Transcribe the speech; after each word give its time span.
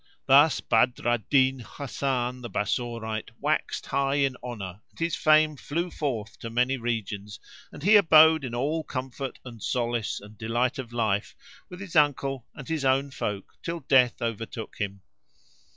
Thus 0.25 0.61
Badr 0.61 1.07
al 1.07 1.19
Din 1.29 1.59
Hasan 1.59 2.41
the 2.41 2.49
Bassorite 2.49 3.29
waxed 3.39 3.85
high 3.85 4.15
in 4.15 4.35
honour 4.43 4.81
and 4.89 4.97
his 4.97 5.15
fame 5.15 5.55
flew 5.55 5.91
forth 5.91 6.39
to 6.39 6.49
many 6.49 6.75
regions 6.75 7.39
and 7.71 7.83
he 7.83 7.95
abode 7.95 8.43
in 8.43 8.55
all 8.55 8.83
comfort 8.83 9.37
and 9.45 9.61
solace 9.61 10.19
and 10.19 10.39
delight 10.39 10.79
of 10.79 10.91
life 10.91 11.35
with 11.69 11.79
his 11.81 11.95
uncle 11.95 12.47
and 12.55 12.67
his 12.67 12.83
own 12.83 13.11
folk 13.11 13.53
till 13.61 13.81
Death 13.81 14.23
overtook 14.23 14.77
him. 14.79 15.01